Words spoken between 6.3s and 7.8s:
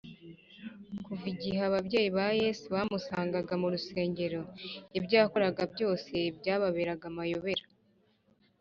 byababeraga amayobera